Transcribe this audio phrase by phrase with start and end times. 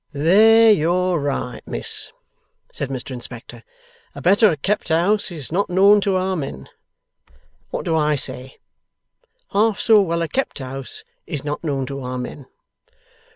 [0.13, 2.09] 'There you're right, Miss,'
[2.73, 3.63] said Mr Inspector.
[4.15, 6.67] 'A better kept house is not known to our men.
[7.69, 8.57] What do I say?
[9.51, 12.47] Half so well a kept house is not known to our men.